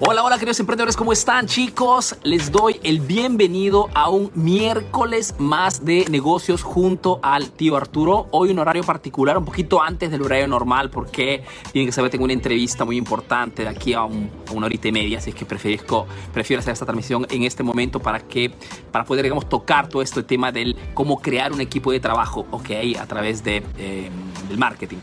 Hola, 0.00 0.22
hola 0.22 0.36
queridos 0.36 0.60
emprendedores, 0.60 0.96
¿cómo 0.96 1.12
están 1.12 1.46
chicos? 1.46 2.16
Les 2.22 2.52
doy 2.52 2.78
el 2.84 3.00
bienvenido 3.00 3.88
a 3.94 4.08
un 4.08 4.30
miércoles 4.36 5.34
más 5.40 5.84
de 5.84 6.04
negocios 6.08 6.62
junto 6.62 7.18
al 7.20 7.50
tío 7.50 7.76
Arturo. 7.76 8.28
Hoy 8.30 8.52
un 8.52 8.60
horario 8.60 8.84
particular, 8.84 9.36
un 9.36 9.44
poquito 9.44 9.82
antes 9.82 10.12
del 10.12 10.22
horario 10.22 10.46
normal 10.46 10.90
porque 10.90 11.42
tienen 11.72 11.88
que 11.88 11.92
saber, 11.92 12.12
tengo 12.12 12.22
una 12.22 12.32
entrevista 12.32 12.84
muy 12.84 12.96
importante 12.96 13.64
de 13.64 13.70
aquí 13.70 13.92
a, 13.92 14.04
una 14.04 14.66
horita 14.66 14.86
y 14.86 14.92
media, 14.92 15.18
así 15.18 15.30
es 15.30 15.36
que 15.36 15.44
prefiero, 15.44 16.06
prefiero 16.32 16.60
hacer 16.60 16.74
esta 16.74 16.86
transmisión 16.86 17.26
en 17.28 17.42
este 17.42 17.64
momento 17.64 17.98
para 17.98 18.20
que 18.20 18.52
para 18.92 19.04
poder, 19.04 19.24
digamos, 19.24 19.48
tocar 19.48 19.88
todo 19.88 20.02
este 20.02 20.22
tema 20.22 20.52
del 20.52 20.76
cómo 20.94 21.20
crear 21.20 21.52
un 21.52 21.60
equipo 21.60 21.90
de 21.90 21.98
trabajo, 21.98 22.46
ok, 22.52 22.70
a 23.00 23.06
través 23.06 23.42
de, 23.42 23.64
eh, 23.76 24.10
del 24.48 24.58
marketing. 24.58 24.98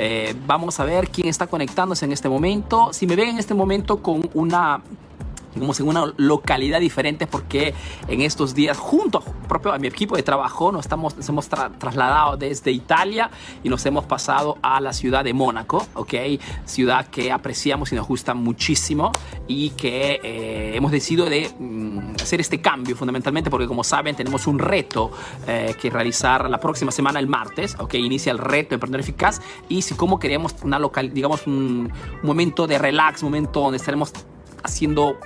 Eh, 0.00 0.32
vamos 0.46 0.78
a 0.78 0.84
ver 0.84 1.08
quién 1.08 1.26
está 1.26 1.48
conectándose 1.48 2.04
en 2.04 2.12
este 2.12 2.28
momento. 2.28 2.92
Si 2.92 3.04
me 3.04 3.16
ven 3.16 3.30
en 3.30 3.38
este 3.38 3.52
momento 3.52 4.00
con 4.00 4.30
una 4.32 4.80
digamos, 5.58 5.80
en 5.80 5.88
una 5.88 6.12
localidad 6.16 6.80
diferente 6.80 7.26
porque 7.26 7.74
en 8.06 8.22
estos 8.22 8.54
días, 8.54 8.78
junto 8.78 9.18
a, 9.18 9.48
propio 9.48 9.72
a 9.72 9.78
mi 9.78 9.88
equipo 9.88 10.16
de 10.16 10.22
trabajo, 10.22 10.72
nos, 10.72 10.86
estamos, 10.86 11.16
nos 11.16 11.28
hemos 11.28 11.48
trasladado 11.48 12.36
desde 12.36 12.70
Italia 12.70 13.30
y 13.62 13.68
nos 13.68 13.84
hemos 13.86 14.04
pasado 14.04 14.58
a 14.62 14.80
la 14.80 14.92
ciudad 14.92 15.24
de 15.24 15.34
Mónaco, 15.34 15.86
¿ok? 15.94 16.14
Ciudad 16.64 17.06
que 17.06 17.32
apreciamos 17.32 17.92
y 17.92 17.96
nos 17.96 18.06
gusta 18.06 18.34
muchísimo 18.34 19.12
y 19.46 19.70
que 19.70 20.20
eh, 20.22 20.72
hemos 20.76 20.92
decidido 20.92 21.26
de 21.26 21.50
mm, 21.58 22.14
hacer 22.22 22.40
este 22.40 22.60
cambio 22.60 22.96
fundamentalmente 22.96 23.50
porque 23.50 23.66
como 23.66 23.84
saben 23.84 24.14
tenemos 24.14 24.46
un 24.46 24.58
reto 24.58 25.10
eh, 25.46 25.74
que 25.80 25.90
realizar 25.90 26.48
la 26.48 26.60
próxima 26.60 26.90
semana, 26.90 27.18
el 27.18 27.26
martes, 27.26 27.76
¿ok? 27.78 27.94
Inicia 27.94 28.32
el 28.32 28.38
reto 28.38 28.70
de 28.70 28.74
Emprender 28.74 29.00
Eficaz 29.00 29.40
y 29.68 29.82
si 29.82 29.94
como 29.94 30.18
queremos 30.18 30.54
una 30.62 30.78
local, 30.78 31.12
digamos, 31.12 31.46
un, 31.46 31.92
un 32.22 32.26
momento 32.26 32.66
de 32.66 32.78
relax, 32.78 33.22
momento 33.22 33.60
donde 33.60 33.78
estaremos 33.78 34.12
haciendo 34.62 35.18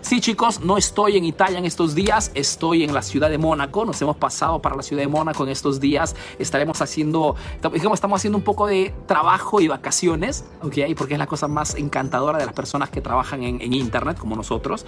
Sí, 0.00 0.20
chicos, 0.20 0.60
no 0.60 0.78
estoy 0.78 1.16
en 1.16 1.24
Italia 1.24 1.58
en 1.58 1.64
estos 1.64 1.94
días, 1.94 2.30
estoy 2.34 2.84
en 2.84 2.94
la 2.94 3.02
ciudad 3.02 3.28
de 3.28 3.36
Mónaco. 3.36 3.84
Nos 3.84 4.00
hemos 4.00 4.16
pasado 4.16 4.62
para 4.62 4.76
la 4.76 4.82
ciudad 4.82 5.02
de 5.02 5.08
Mónaco 5.08 5.42
en 5.42 5.50
estos 5.50 5.80
días. 5.80 6.14
Estaremos 6.38 6.80
haciendo, 6.80 7.34
digamos, 7.72 7.96
estamos 7.96 8.20
haciendo 8.20 8.38
un 8.38 8.44
poco 8.44 8.68
de 8.68 8.94
trabajo 9.06 9.60
y 9.60 9.66
vacaciones, 9.66 10.44
¿ok? 10.62 10.76
Porque 10.96 11.14
es 11.14 11.18
la 11.18 11.26
cosa 11.26 11.48
más 11.48 11.74
encantadora 11.74 12.38
de 12.38 12.46
las 12.46 12.54
personas 12.54 12.90
que 12.90 13.00
trabajan 13.00 13.42
en, 13.42 13.72
Internet 13.72 14.18
como 14.18 14.36
nosotros. 14.36 14.86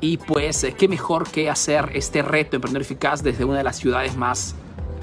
Y 0.00 0.18
pues, 0.18 0.62
eh, 0.62 0.74
qué 0.76 0.88
mejor 0.88 1.28
que 1.30 1.50
hacer 1.50 1.90
este 1.94 2.22
reto 2.22 2.56
Emprender 2.56 2.82
Eficaz 2.82 3.22
desde 3.22 3.44
una 3.44 3.58
de 3.58 3.64
las 3.64 3.76
ciudades 3.76 4.16
más 4.16 4.54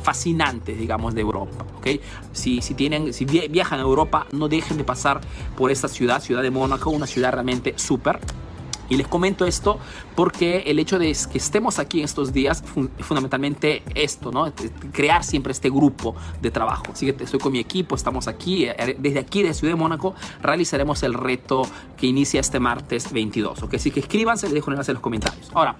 fascinantes, 0.01 0.77
digamos, 0.77 1.15
de 1.15 1.21
Europa. 1.21 1.65
¿ok? 1.77 1.99
Si, 2.31 2.61
si, 2.61 2.73
tienen, 2.75 3.11
si 3.11 3.25
viajan 3.25 3.79
a 3.79 3.83
Europa, 3.83 4.27
no 4.31 4.47
dejen 4.47 4.77
de 4.77 4.83
pasar 4.83 5.19
por 5.57 5.71
esta 5.71 5.87
ciudad, 5.87 6.21
ciudad 6.21 6.43
de 6.43 6.51
Mónaco, 6.51 6.91
una 6.91 7.07
ciudad 7.07 7.33
realmente 7.33 7.73
súper. 7.75 8.19
Y 8.89 8.97
les 8.97 9.07
comento 9.07 9.45
esto 9.45 9.79
porque 10.15 10.63
el 10.67 10.79
hecho 10.79 10.97
de 10.99 11.15
que 11.31 11.37
estemos 11.37 11.79
aquí 11.79 12.01
estos 12.01 12.33
días 12.33 12.63
es 12.97 13.05
fundamentalmente 13.05 13.83
esto, 13.95 14.31
¿no? 14.31 14.51
Crear 14.91 15.23
siempre 15.23 15.51
este 15.51 15.69
grupo 15.69 16.15
de 16.41 16.51
trabajo. 16.51 16.85
Así 16.93 17.11
que 17.11 17.23
estoy 17.23 17.39
con 17.39 17.51
mi 17.51 17.59
equipo, 17.59 17.95
estamos 17.95 18.27
aquí, 18.27 18.65
eh, 18.65 18.95
desde 18.99 19.19
aquí, 19.19 19.43
de 19.43 19.53
Ciudad 19.53 19.73
de 19.73 19.79
Mónaco, 19.79 20.15
realizaremos 20.41 21.03
el 21.03 21.13
reto 21.13 21.63
que 21.95 22.07
inicia 22.07 22.39
este 22.39 22.59
martes 22.59 23.11
22, 23.11 23.63
¿ok? 23.63 23.73
Así 23.75 23.91
que 23.91 23.99
escríbanse, 23.99 24.47
les 24.47 24.55
dejo 24.55 24.71
en 24.71 24.77
los 24.77 24.99
comentarios. 24.99 25.49
Ahora, 25.53 25.75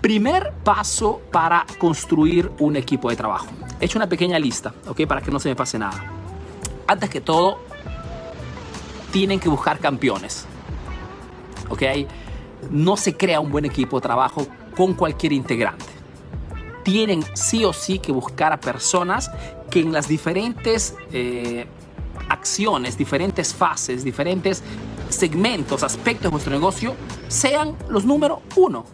primer 0.00 0.52
paso 0.64 1.20
para 1.32 1.66
construir 1.78 2.50
un 2.58 2.76
equipo 2.76 3.10
de 3.10 3.16
trabajo. 3.16 3.46
He 3.80 3.86
hecho 3.86 3.98
una 3.98 4.08
pequeña 4.08 4.38
lista, 4.38 4.74
¿ok? 4.86 5.06
Para 5.06 5.20
que 5.20 5.30
no 5.30 5.40
se 5.40 5.48
me 5.48 5.56
pase 5.56 5.78
nada. 5.78 6.04
Antes 6.86 7.10
que 7.10 7.20
todo, 7.20 7.58
tienen 9.12 9.40
que 9.40 9.48
buscar 9.48 9.78
campeones. 9.78 10.46
¿Ok? 11.68 11.82
No 12.70 12.96
se 12.96 13.16
crea 13.16 13.40
un 13.40 13.50
buen 13.50 13.64
equipo 13.64 13.98
de 13.98 14.02
trabajo 14.02 14.46
con 14.76 14.94
cualquier 14.94 15.32
integrante. 15.32 15.84
Tienen 16.82 17.24
sí 17.34 17.64
o 17.64 17.72
sí 17.72 17.98
que 17.98 18.12
buscar 18.12 18.52
a 18.52 18.60
personas 18.60 19.30
que 19.70 19.80
en 19.80 19.92
las 19.92 20.08
diferentes 20.08 20.94
eh, 21.12 21.66
acciones, 22.28 22.96
diferentes 22.96 23.54
fases, 23.54 24.04
diferentes 24.04 24.62
segmentos, 25.08 25.82
aspectos 25.82 26.24
de 26.24 26.28
vuestro 26.28 26.52
negocio 26.52 26.94
sean 27.28 27.76
los 27.88 28.04
número 28.04 28.42
uno. 28.56 28.84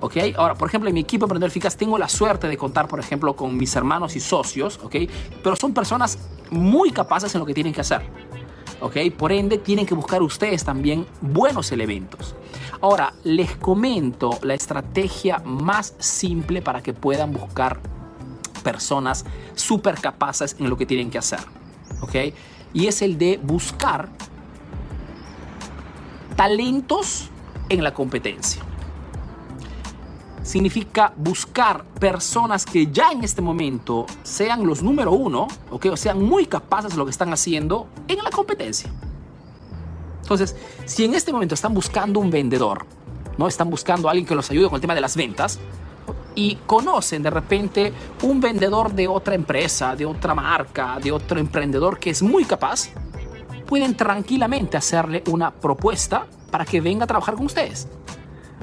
¿ok? 0.00 0.16
Ahora, 0.36 0.54
por 0.54 0.68
ejemplo, 0.68 0.88
en 0.88 0.94
mi 0.94 1.00
equipo 1.00 1.24
Emprendedor 1.24 1.50
Eficaz 1.50 1.76
tengo 1.76 1.96
la 1.98 2.08
suerte 2.08 2.48
de 2.48 2.56
contar, 2.56 2.88
por 2.88 3.00
ejemplo, 3.00 3.34
con 3.34 3.56
mis 3.56 3.74
hermanos 3.74 4.16
y 4.16 4.20
socios, 4.20 4.78
¿ok? 4.82 4.96
Pero 5.42 5.56
son 5.56 5.72
personas 5.72 6.18
muy 6.50 6.90
capaces 6.90 7.34
en 7.34 7.40
lo 7.40 7.46
que 7.46 7.54
tienen 7.54 7.72
que 7.72 7.80
hacer. 7.80 8.02
¿Ok? 8.80 8.96
Por 9.16 9.32
ende, 9.32 9.58
tienen 9.58 9.86
que 9.86 9.94
buscar 9.94 10.22
ustedes 10.22 10.64
también 10.64 11.06
buenos 11.20 11.72
elementos. 11.72 12.34
Ahora, 12.80 13.14
les 13.24 13.56
comento 13.56 14.38
la 14.42 14.54
estrategia 14.54 15.38
más 15.44 15.94
simple 15.98 16.62
para 16.62 16.82
que 16.82 16.92
puedan 16.92 17.32
buscar 17.32 17.80
personas 18.62 19.24
súper 19.54 20.00
capaces 20.00 20.56
en 20.58 20.68
lo 20.68 20.76
que 20.76 20.86
tienen 20.86 21.10
que 21.10 21.18
hacer, 21.18 21.40
¿ok? 22.00 22.34
Y 22.72 22.86
es 22.86 23.02
el 23.02 23.18
de 23.18 23.38
buscar 23.42 24.08
talentos 26.36 27.30
en 27.68 27.84
la 27.84 27.94
competencia 27.94 28.62
significa 30.44 31.12
buscar 31.16 31.84
personas 31.84 32.64
que 32.64 32.86
ya 32.86 33.10
en 33.10 33.24
este 33.24 33.42
momento 33.42 34.06
sean 34.22 34.64
los 34.64 34.82
número 34.82 35.12
uno, 35.12 35.48
o 35.70 35.96
sean 35.96 36.22
muy 36.22 36.46
capaces 36.46 36.92
de 36.92 36.98
lo 36.98 37.06
que 37.06 37.10
están 37.10 37.32
haciendo 37.32 37.88
en 38.06 38.22
la 38.22 38.30
competencia. 38.30 38.92
Entonces, 40.22 40.54
si 40.84 41.04
en 41.04 41.14
este 41.14 41.32
momento 41.32 41.54
están 41.54 41.74
buscando 41.74 42.20
un 42.20 42.30
vendedor, 42.30 42.86
¿no? 43.36 43.48
Están 43.48 43.70
buscando 43.70 44.06
a 44.06 44.12
alguien 44.12 44.26
que 44.26 44.34
los 44.34 44.50
ayude 44.50 44.66
con 44.66 44.76
el 44.76 44.80
tema 44.80 44.94
de 44.94 45.00
las 45.00 45.16
ventas 45.16 45.58
y 46.34 46.56
conocen 46.66 47.22
de 47.22 47.30
repente 47.30 47.92
un 48.22 48.40
vendedor 48.40 48.92
de 48.92 49.08
otra 49.08 49.34
empresa, 49.34 49.96
de 49.96 50.04
otra 50.04 50.34
marca, 50.34 50.98
de 51.02 51.10
otro 51.10 51.40
emprendedor 51.40 51.98
que 51.98 52.10
es 52.10 52.22
muy 52.22 52.44
capaz, 52.44 52.90
pueden 53.66 53.96
tranquilamente 53.96 54.76
hacerle 54.76 55.22
una 55.30 55.50
propuesta 55.50 56.26
para 56.50 56.64
que 56.64 56.80
venga 56.80 57.04
a 57.04 57.06
trabajar 57.06 57.34
con 57.34 57.46
ustedes. 57.46 57.88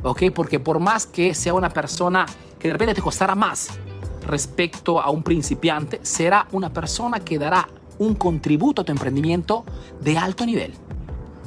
¿Ok? 0.04 0.24
Porque 0.34 0.60
por 0.60 0.80
más 0.80 1.06
que 1.06 1.34
sea 1.34 1.54
una 1.54 1.70
persona 1.70 2.26
que 2.60 2.68
de 2.68 2.74
repente 2.74 2.96
te 2.96 3.02
costará 3.02 3.36
más 3.36 3.70
respecto 4.26 5.02
a 5.02 5.10
un 5.10 5.24
principiante, 5.24 6.00
será 6.04 6.48
una 6.52 6.72
persona 6.72 7.20
que 7.20 7.40
dará 7.40 7.68
un 7.98 8.16
contributo 8.16 8.82
a 8.82 8.86
tu 8.86 8.92
emprendimiento 8.92 9.66
de 10.00 10.18
alto 10.18 10.46
nivel. 10.46 10.74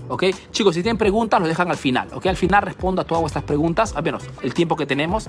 ¿Ok? 0.09 0.25
Chicos, 0.51 0.75
si 0.75 0.83
tienen 0.83 0.99
preguntas, 0.99 1.41
lo 1.41 1.49
dejan 1.49 1.71
al 1.71 1.77
final. 1.77 2.09
¿Ok? 2.13 2.27
Al 2.27 2.37
final 2.37 2.63
respondo 2.63 3.01
a 3.03 3.05
todas 3.05 3.23
vuestras 3.23 3.45
preguntas, 3.45 3.95
al 3.97 4.03
menos 4.03 4.23
el 4.43 4.53
tiempo 4.53 4.77
que 4.77 4.87
tenemos. 4.87 5.29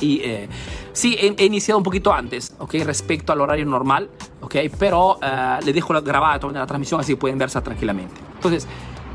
Y 0.00 0.20
eh, 0.22 0.48
sí, 0.92 1.16
he, 1.18 1.44
iniciado 1.44 1.78
un 1.78 1.84
poquito 1.84 2.12
antes, 2.12 2.54
¿ok? 2.58 2.74
Respecto 2.84 3.32
al 3.32 3.40
horario 3.40 3.64
normal, 3.64 4.10
¿ok? 4.40 4.56
Pero 4.78 5.18
eh, 5.22 5.58
le 5.64 5.72
dejo 5.72 5.94
grabada 6.02 6.38
toda 6.40 6.52
la 6.52 6.66
transmisión 6.66 7.00
así 7.00 7.14
pueden 7.14 7.38
verse 7.38 7.60
tranquilamente. 7.60 8.20
Entonces, 8.34 8.66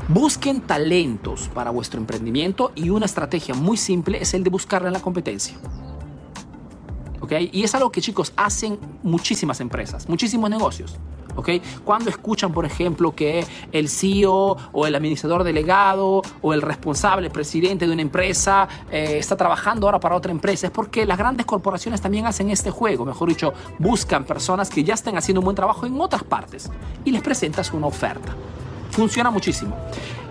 Busquen 0.08 0.60
talentos 0.60 1.48
para 1.54 1.70
vuestro 1.70 2.00
emprendimiento 2.00 2.72
y 2.74 2.90
una 2.90 3.06
estrategia 3.06 3.54
muy 3.54 3.76
simple 3.76 4.20
es 4.20 4.34
el 4.34 4.42
de 4.42 4.50
buscarla 4.50 4.88
en 4.88 4.94
la 4.94 5.00
competencia. 5.00 5.56
¿Ok? 7.20 7.32
Y 7.52 7.62
es 7.62 7.74
algo 7.74 7.92
que 7.92 8.00
chicos 8.00 8.32
hacen 8.36 8.78
muchísimas 9.02 9.60
empresas, 9.60 10.08
muchísimos 10.08 10.50
negocios. 10.50 10.98
¿ok? 11.36 11.48
Cuando 11.84 12.10
escuchan, 12.10 12.52
por 12.52 12.64
ejemplo, 12.64 13.14
que 13.14 13.46
el 13.72 13.88
CEO 13.88 14.56
o 14.72 14.86
el 14.86 14.94
administrador 14.94 15.44
delegado 15.44 16.22
o 16.42 16.54
el 16.54 16.62
responsable, 16.62 17.30
presidente 17.30 17.86
de 17.86 17.92
una 17.92 18.02
empresa 18.02 18.68
eh, 18.90 19.16
está 19.18 19.36
trabajando 19.36 19.86
ahora 19.86 20.00
para 20.00 20.16
otra 20.16 20.32
empresa, 20.32 20.66
es 20.66 20.72
porque 20.72 21.06
las 21.06 21.18
grandes 21.18 21.46
corporaciones 21.46 22.00
también 22.00 22.26
hacen 22.26 22.50
este 22.50 22.70
juego, 22.70 23.04
mejor 23.04 23.28
dicho, 23.28 23.52
buscan 23.78 24.24
personas 24.24 24.70
que 24.70 24.84
ya 24.84 24.94
estén 24.94 25.16
haciendo 25.16 25.40
un 25.40 25.44
buen 25.44 25.56
trabajo 25.56 25.86
en 25.86 26.00
otras 26.00 26.24
partes 26.24 26.70
y 27.04 27.10
les 27.10 27.22
presentas 27.22 27.72
una 27.72 27.86
oferta. 27.86 28.34
Funciona 28.90 29.30
muchísimo. 29.30 29.76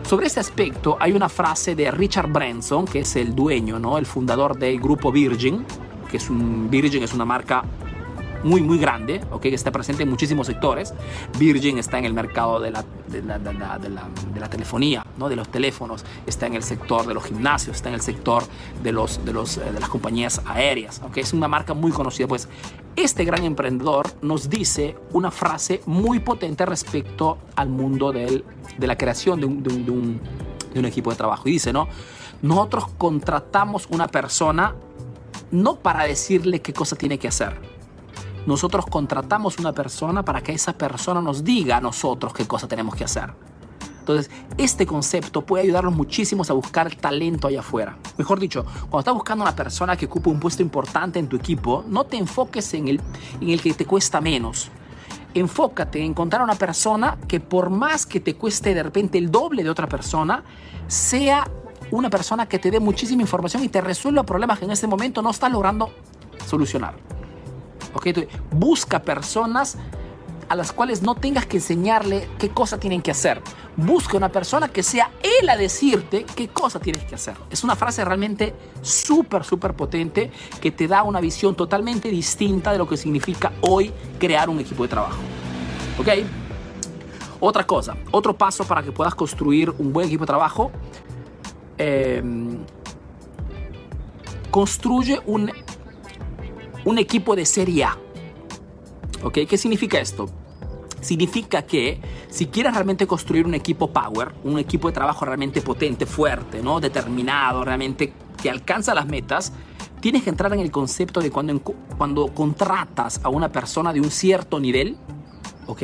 Sobre 0.07 0.27
este 0.27 0.39
aspecto 0.39 0.97
hay 1.00 1.11
una 1.11 1.29
frase 1.29 1.75
de 1.75 1.91
Richard 1.91 2.31
Branson, 2.31 2.85
que 2.85 3.00
es 3.00 3.15
el 3.15 3.35
dueño, 3.35 3.77
¿no? 3.79 3.97
el 3.97 4.06
fundador 4.06 4.57
del 4.57 4.79
grupo 4.79 5.11
Virgin, 5.11 5.65
que 6.09 6.17
es 6.17 6.29
un 6.29 6.69
Virgin 6.69 7.03
es 7.03 7.13
una 7.13 7.25
marca 7.25 7.63
muy, 8.44 8.61
muy 8.61 8.77
grande, 8.77 9.21
¿okay? 9.31 9.51
que 9.51 9.56
está 9.56 9.71
presente 9.71 10.03
en 10.03 10.09
muchísimos 10.09 10.47
sectores. 10.47 10.94
Virgin 11.38 11.77
está 11.77 12.00
en 12.00 12.06
el 12.06 12.13
mercado 12.13 12.59
de 12.59 12.71
la, 12.71 12.83
de 13.07 13.21
la, 13.21 13.38
de 13.38 13.53
la, 13.53 13.77
de 13.77 14.39
la, 14.39 14.50
telefonía, 14.50 15.06
¿no? 15.17 15.29
de 15.29 15.35
los 15.35 15.50
teléfonos, 15.50 16.06
está 16.25 16.47
en 16.47 16.56
el 16.56 16.63
sector 16.63 17.06
de 17.06 17.13
los 17.13 17.25
gimnasios, 17.25 17.75
está 17.75 17.89
en 17.89 17.95
el 17.95 18.01
sector 18.01 18.44
de, 18.81 18.91
los, 18.91 19.23
de, 19.25 19.33
los, 19.33 19.57
eh, 19.57 19.71
de 19.71 19.79
las 19.79 19.89
compañías 19.89 20.41
aéreas. 20.45 21.01
¿okay? 21.06 21.23
Es 21.23 21.33
una 21.33 21.47
marca 21.47 21.73
muy 21.73 21.91
conocida. 21.91 22.27
Pues 22.27 22.47
este 23.04 23.25
gran 23.25 23.44
emprendedor 23.44 24.12
nos 24.22 24.50
dice 24.50 24.96
una 25.13 25.31
frase 25.31 25.81
muy 25.86 26.19
potente 26.19 26.66
respecto 26.66 27.38
al 27.56 27.69
mundo 27.69 28.12
del, 28.12 28.44
de 28.78 28.88
la 28.88 28.98
creación 28.98 29.40
de 29.40 29.46
un, 29.46 30.86
equipo 30.86 31.10
de 31.10 31.16
trabajo. 31.16 31.48
Y 31.48 31.54
dice, 31.54 31.74
¿no? 31.74 31.88
Nosotros 32.42 32.86
contratamos 32.98 33.88
una 33.90 34.07
persona 34.07 34.75
no 35.51 35.78
para 35.78 36.04
decirle 36.04 36.62
qué 36.62 36.74
cosa 36.74 36.96
tiene 36.96 37.18
que 37.18 37.28
hacer 37.28 37.60
nosotros 38.46 38.86
contratamos 38.88 39.60
una 39.60 39.74
persona 39.74 40.24
para 40.24 40.42
que 40.42 40.54
esa 40.54 40.74
persona 40.74 41.22
nos 41.22 41.44
diga 41.44 41.78
a 41.78 41.81
nosotros 41.81 42.34
qué 42.34 42.48
cosa 42.48 42.68
tenemos 42.68 42.95
que 42.95 43.04
hacer. 43.04 43.34
Entonces, 44.09 44.31
este 44.57 44.88
concepto 44.88 45.45
puede 45.45 45.65
ayudarnos 45.65 45.94
muchísimo 45.94 46.44
a 46.50 46.53
buscar 46.53 46.95
talento 46.95 47.47
allá 47.47 47.59
afuera. 47.59 47.95
Mejor 48.17 48.39
dicho, 48.39 48.65
cuando 48.89 49.00
estás 49.00 49.13
buscando 49.13 49.44
una 49.44 49.56
persona 49.56 49.95
que 49.95 50.07
ocupe 50.07 50.31
un 50.31 50.39
puesto 50.39 50.63
importante 50.63 51.19
en 51.19 51.27
tu 51.27 51.35
equipo, 51.35 51.85
no 51.88 52.06
te 52.06 52.17
enfoques 52.17 52.73
en 52.73 52.88
el, 52.88 53.00
en 53.39 53.50
el 53.50 53.61
que 53.61 53.71
te 53.75 53.85
cuesta 53.85 54.19
menos. 54.19 54.71
Enfócate 55.35 56.00
en 56.00 56.06
encontrar 56.06 56.41
una 56.41 56.56
persona 56.56 57.19
que 57.27 57.39
por 57.39 57.69
más 57.69 58.07
que 58.07 58.19
te 58.19 58.33
cueste 58.33 58.73
de 58.73 58.81
repente 58.81 59.19
el 59.19 59.29
doble 59.29 59.63
de 59.63 59.69
otra 59.69 59.88
persona, 59.88 60.44
sea 60.88 61.47
una 61.91 62.09
persona 62.09 62.47
que 62.47 62.57
te 62.57 62.71
dé 62.71 62.79
muchísima 62.79 63.21
información 63.21 63.63
y 63.63 63.69
te 63.69 63.79
resuelva 63.79 64.23
problemas 64.23 64.57
que 64.57 64.65
en 64.65 64.71
este 64.71 64.88
momento 64.88 65.21
no 65.21 65.29
estás 65.29 65.51
logrando 65.51 65.91
solucionar. 66.47 66.95
¿ok? 67.94 68.07
busca 68.51 69.03
personas 69.03 69.77
a 70.50 70.56
las 70.56 70.72
cuales 70.72 71.01
no 71.01 71.16
tengas 71.16 71.46
que 71.46 71.57
enseñarle 71.57 72.28
qué 72.38 72.50
cosa 72.50 72.80
tienen 72.80 73.01
que 73.01 73.12
hacer. 73.12 73.42
Busca 73.78 74.18
una 74.18 74.30
persona 74.30 74.68
que 74.68 74.84
sea 74.84 75.12
él 75.22 75.48
a 75.48 75.56
decirte 75.56 76.25
qué 76.36 76.50
cosa 76.50 76.80
tienes 76.80 77.04
que 77.06 77.16
hacer. 77.16 77.36
Es 77.50 77.63
una 77.63 77.75
frase 77.75 78.04
realmente 78.04 78.54
súper, 78.81 79.44
súper 79.44 79.75
potente 79.75 80.31
que 80.60 80.72
te 80.72 80.88
da 80.88 81.04
una 81.04 81.22
visión 81.22 81.56
totalmente 81.56 82.10
distinta 82.10 82.72
de 82.72 82.80
lo 82.80 82.88
que 82.88 82.98
significa 82.98 83.51
hoy 83.62 83.94
crear 84.19 84.50
un 84.50 84.60
equipo 84.60 84.84
de 84.84 84.90
trabajo. 84.90 85.19
¿Ok? 86.00 86.07
Otra 87.40 87.66
cosa, 87.66 87.95
otro 88.12 88.36
paso 88.36 88.66
para 88.66 88.84
que 88.84 88.92
puedas 88.92 89.16
construir 89.16 89.74
un 89.78 89.94
buen 89.94 90.07
equipo 90.07 90.24
de 90.24 90.28
trabajo. 90.28 90.72
Eh, 91.78 92.22
construye 94.52 95.22
un 95.25 95.52
un 96.86 96.98
equipo 96.98 97.36
de 97.36 97.45
Serie 97.45 97.84
A. 97.84 97.98
¿Ok? 99.24 99.40
¿Qué 99.48 99.57
significa 99.57 100.00
esto? 100.00 100.30
Significa 101.01 101.62
que 101.62 102.01
si 102.30 102.48
quieres 102.48 102.74
realmente 102.74 103.07
construir 103.07 103.46
un 103.46 103.54
equipo 103.54 103.92
power, 103.92 104.34
un 104.44 104.60
equipo 104.60 104.88
de 104.88 104.94
trabajo 104.94 105.25
realmente 105.25 105.62
potente, 105.62 106.06
fuerte, 106.06 106.62
¿no? 106.62 106.80
determinado, 106.80 107.63
realmente 107.63 108.13
que 108.42 108.50
alcanza 108.50 108.94
las 108.94 109.07
metas, 109.07 109.54
tienes 110.00 110.24
que 110.24 110.30
entrar 110.30 110.54
en 110.54 110.60
el 110.60 110.72
concepto 110.72 111.19
de 111.19 111.31
cuando, 111.31 111.60
cuando 111.60 112.28
contratas 112.34 113.19
a 113.24 113.30
una 113.30 113.51
persona 113.51 113.94
de 113.94 114.01
un 114.01 114.12
cierto 114.12 114.60
nivel, 114.60 114.98
¿ok? 115.68 115.84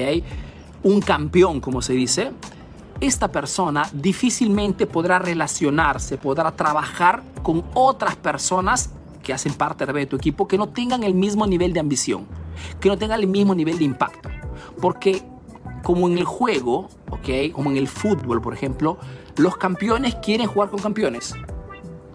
Un 0.83 1.01
campeón, 1.01 1.59
como 1.59 1.81
se 1.81 1.93
dice, 1.93 2.31
esta 3.01 3.31
persona 3.31 3.89
difícilmente 3.93 4.87
podrá 4.87 5.19
relacionarse, 5.19 6.17
podrá 6.17 6.51
trabajar 6.51 7.23
con 7.43 7.63
otras 7.73 8.15
personas 8.15 8.91
que 9.23 9.33
hacen 9.33 9.53
parte 9.53 9.85
de 9.85 10.05
tu 10.05 10.15
equipo 10.15 10.47
que 10.47 10.57
no 10.57 10.69
tengan 10.69 11.03
el 11.03 11.13
mismo 11.13 11.45
nivel 11.47 11.73
de 11.73 11.79
ambición, 11.79 12.25
que 12.79 12.89
no 12.89 12.97
tengan 12.97 13.19
el 13.19 13.27
mismo 13.27 13.53
nivel 13.53 13.77
de 13.77 13.83
impacto. 13.83 14.29
Porque 14.81 15.23
como 15.83 16.07
en 16.07 16.17
el 16.17 16.25
juego, 16.25 16.89
¿ok? 17.09 17.51
Como 17.53 17.71
en 17.71 17.77
el 17.77 17.87
fútbol, 17.87 18.41
por 18.41 18.53
ejemplo, 18.53 18.97
los 19.37 19.57
campeones 19.57 20.15
quieren 20.15 20.47
jugar 20.47 20.69
con 20.69 20.79
campeones. 20.79 21.35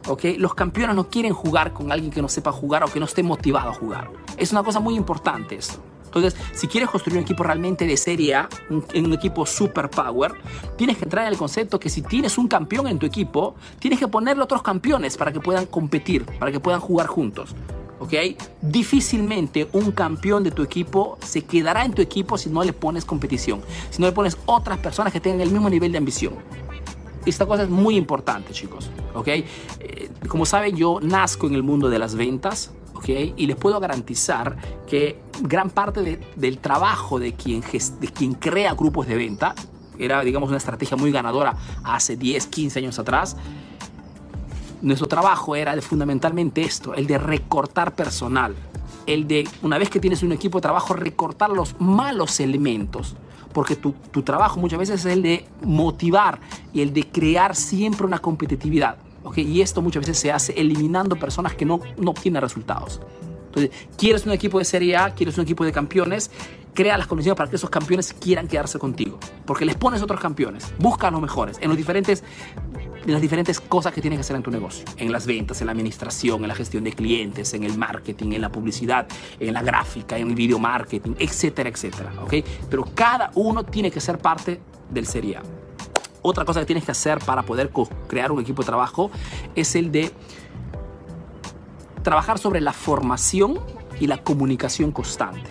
¿ok? 0.09 0.25
Los 0.39 0.55
campeones 0.55 0.97
no 0.97 1.09
quieren 1.09 1.33
jugar 1.33 1.73
con 1.73 1.93
alguien 1.93 2.11
que 2.11 2.23
no 2.23 2.29
sepa 2.29 2.53
jugar 2.53 2.83
o 2.85 2.87
que 2.89 2.99
no 2.99 3.07
esté 3.07 3.23
motivado 3.23 3.71
a 3.71 3.75
jugar. 3.75 4.11
Es 4.37 4.53
una 4.53 4.63
cosa 4.63 4.81
muy 4.81 4.97
importante 4.97 5.55
esto. 5.55 5.81
Entonces, 6.07 6.37
si 6.55 6.67
quieres 6.67 6.91
construir 6.91 7.19
un 7.19 7.23
equipo 7.23 7.45
realmente 7.45 7.87
de 7.87 7.97
Serie 7.97 8.35
A, 8.35 8.49
un, 8.69 8.85
un 8.93 9.13
equipo 9.13 9.47
super 9.47 9.89
power, 9.89 10.33
tienes 10.77 10.99
que 10.99 11.05
entrar 11.05 11.25
en 11.25 11.33
el 11.33 11.39
concepto 11.39 11.79
que 11.79 11.89
si 11.89 12.03
tienes 12.03 12.37
un 12.37 12.49
campeón 12.49 12.89
en 12.89 12.99
tu 12.99 13.07
equipo, 13.07 13.55
tienes 13.79 14.01
que 14.01 14.09
ponerle 14.09 14.43
otros 14.43 14.63
campeones 14.63 15.17
para 15.17 15.31
que 15.31 15.39
puedan 15.39 15.67
competir, 15.67 16.25
para 16.25 16.51
que 16.51 16.59
puedan 16.59 16.81
jugar 16.81 17.07
juntos. 17.07 17.55
¿Ok? 18.01 18.13
Difícilmente 18.61 19.69
un 19.73 19.93
campeón 19.93 20.43
de 20.43 20.51
tu 20.51 20.63
equipo 20.63 21.19
se 21.25 21.43
quedará 21.43 21.85
en 21.85 21.93
tu 21.93 22.03
equipo 22.03 22.37
si 22.37 22.51
no 22.51 22.65
le 22.65 22.73
pones 22.73 23.05
competición, 23.05 23.63
si 23.91 24.01
no 24.03 24.09
le 24.09 24.13
pones 24.13 24.37
otras 24.47 24.79
personas 24.79 25.13
que 25.13 25.21
tengan 25.21 25.43
el 25.43 25.51
mismo 25.51 25.71
nivel 25.71 25.93
de 25.93 25.99
ambición. 25.99 26.35
Esta 27.25 27.47
cosa 27.47 27.65
es 27.65 27.69
muy 27.69 27.97
importante, 27.97 28.53
chicos, 28.53 28.91
¿ok? 29.15 29.29
Eh, 29.29 29.45
como 30.27 30.47
saben, 30.47 30.75
yo 30.75 30.99
nazco 31.01 31.47
en 31.47 31.55
el 31.55 31.63
mundo 31.63 31.89
de 31.89 31.99
las 31.99 32.15
ventas, 32.15 32.73
y 33.07 33.47
les 33.47 33.57
puedo 33.57 33.81
garantizar 33.81 34.57
que 34.87 35.21
gran 35.41 35.71
parte 35.71 36.03
de, 36.03 36.21
del 36.37 36.59
trabajo 36.59 37.19
de 37.19 37.33
quien, 37.35 37.63
de 37.63 38.09
quien 38.09 38.35
crea 38.35 38.75
grupos 38.75 39.07
de 39.07 39.17
venta, 39.17 39.55
era 39.99 40.23
digamos 40.23 40.49
una 40.49 40.59
estrategia 40.59 40.97
muy 40.97 41.11
ganadora 41.11 41.57
hace 41.85 42.17
10, 42.17 42.47
15 42.47 42.79
años 42.79 42.99
atrás, 42.99 43.37
nuestro 44.83 45.09
trabajo 45.09 45.57
era 45.57 45.81
fundamentalmente 45.83 46.63
esto, 46.63 46.95
el 46.95 47.07
de 47.07 47.19
recortar 47.19 47.95
personal, 47.95 48.55
el 49.07 49.27
de, 49.27 49.49
una 49.63 49.79
vez 49.79 49.91
que 49.91 50.01
tienes 50.01 50.23
un 50.23 50.33
equipo 50.33 50.59
de 50.59 50.63
trabajo, 50.63 50.95
recortar 50.95 51.51
los 51.51 51.79
malos 51.81 52.41
elementos. 52.41 53.17
Porque 53.53 53.75
tu, 53.75 53.93
tu 54.13 54.23
trabajo 54.23 54.61
muchas 54.61 54.79
veces 54.79 55.05
es 55.05 55.13
el 55.13 55.23
de 55.23 55.45
motivar 55.65 56.39
y 56.73 56.83
el 56.83 56.93
de 56.93 57.03
crear 57.09 57.57
siempre 57.57 58.07
una 58.07 58.21
competitividad. 58.21 58.97
Y 59.37 59.61
esto 59.61 59.83
muchas 59.83 60.03
veces 60.03 60.19
se 60.19 60.33
hace 60.33 60.53
eliminando 60.59 61.17
personas 61.17 61.55
que 61.55 61.65
no, 61.65 61.81
no 61.99 62.13
obtienen 62.13 62.41
resultados. 62.41 63.01
Entonces, 63.47 63.71
quieres 63.99 64.25
un 64.27 64.33
equipo 64.33 64.59
de 64.59 64.65
Serie 64.65 64.97
A, 64.97 65.13
quieres 65.13 65.37
un 65.37 65.43
equipo 65.43 65.65
de 65.65 65.73
campeones, 65.73 66.31
crea 66.73 66.97
las 66.97 67.07
condiciones 67.07 67.37
para 67.37 67.51
que 67.51 67.57
esos 67.57 67.69
campeones 67.69 68.13
quieran 68.13 68.47
quedarse 68.47 68.79
contigo. 68.79 69.19
Porque 69.45 69.65
les 69.65 69.75
pones 69.75 70.03
otros 70.03 70.21
campeones, 70.21 70.73
busca 70.79 71.11
los 71.11 71.21
mejores 71.21 71.59
en, 71.61 71.69
los 71.69 71.77
diferentes, 71.77 72.23
en 73.05 73.13
las 73.13 73.21
diferentes 73.21 73.61
cosas 73.61 73.93
que 73.93 74.01
tienes 74.01 74.19
que 74.19 74.21
hacer 74.21 74.37
en 74.37 74.43
tu 74.43 74.51
negocio. 74.51 74.85
En 74.97 75.11
las 75.11 75.27
ventas, 75.27 75.61
en 75.61 75.67
la 75.67 75.73
administración, 75.73 76.43
en 76.43 76.49
la 76.49 76.55
gestión 76.55 76.85
de 76.85 76.93
clientes, 76.93 77.55
en 77.55 77.65
el 77.65 77.77
marketing, 77.79 78.33
en 78.33 78.43
la 78.43 78.51
publicidad, 78.51 79.07
en 79.39 79.55
la 79.55 79.63
gráfica, 79.63 80.19
en 80.19 80.29
el 80.29 80.35
video 80.35 80.59
marketing, 80.59 81.15
etcétera, 81.19 81.69
etcétera. 81.69 82.13
¿okay? 82.23 82.45
Pero 82.69 82.85
cada 82.95 83.31
uno 83.35 83.65
tiene 83.65 83.91
que 83.91 84.01
ser 84.01 84.19
parte 84.19 84.61
del 84.91 85.07
Serie 85.07 85.37
A. 85.37 85.43
Otra 86.23 86.45
cosa 86.45 86.61
que 86.61 86.67
tienes 86.67 86.85
que 86.85 86.93
hacer 86.93 87.19
para 87.21 87.43
poder 87.43 87.71
crear 88.07 88.31
un 88.31 88.41
equipo 88.41 88.63
de 88.63 88.67
trabajo 88.67 89.11
es 89.55 89.75
el 89.75 89.91
de 89.91 90.13
trabajar 92.03 92.39
sobre 92.39 92.61
la 92.61 92.73
formación 92.73 93.59
y 93.99 94.07
la 94.07 94.19
comunicación 94.19 94.93
constante. 94.93 95.49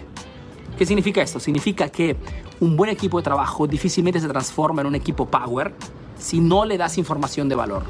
¿Qué 0.77 0.85
significa 0.85 1.21
esto? 1.21 1.39
Significa 1.39 1.89
que 1.89 2.15
un 2.59 2.75
buen 2.75 2.91
equipo 2.91 3.17
de 3.17 3.23
trabajo 3.23 3.67
difícilmente 3.67 4.19
se 4.19 4.27
transforma 4.27 4.81
en 4.81 4.87
un 4.87 4.95
equipo 4.95 5.25
power 5.25 5.73
si 6.19 6.39
no 6.39 6.65
le 6.65 6.77
das 6.77 6.97
información 6.97 7.49
de 7.49 7.55
valor, 7.55 7.83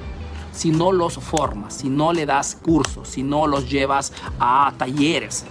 si 0.51 0.71
no 0.71 0.91
los 0.91 1.15
formas, 1.15 1.74
si 1.74 1.89
no 1.89 2.13
le 2.13 2.25
das 2.25 2.55
cursos, 2.55 3.09
si 3.09 3.24
no 3.24 3.48
los 3.48 3.69
llevas 3.69 4.13
a 4.39 4.74
talleres, 4.77 5.45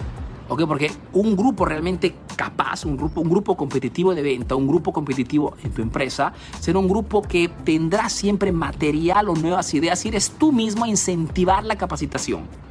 ¿ok? 0.47 0.65
Porque 0.65 0.91
un 1.13 1.35
grupo 1.35 1.65
realmente 1.65 2.15
capaz, 2.35 2.85
un 2.85 2.97
grupo, 2.97 3.21
un 3.21 3.29
grupo 3.29 3.55
competitivo 3.55 4.15
de 4.15 4.21
venta, 4.21 4.55
un 4.55 4.67
grupo 4.67 4.93
competitivo 4.93 5.55
en 5.63 5.71
tu 5.71 5.81
empresa, 5.81 6.33
será 6.59 6.79
un 6.79 6.87
grupo 6.87 7.21
que 7.21 7.49
tendrá 7.63 8.09
siempre 8.09 8.51
material 8.51 9.29
o 9.29 9.35
nuevas 9.35 9.73
ideas 9.73 10.03
y 10.05 10.09
eres 10.09 10.31
tú 10.31 10.51
mismo 10.51 10.85
a 10.85 10.87
incentivar 10.87 11.63
la 11.65 11.77
capacitación. 11.77 12.68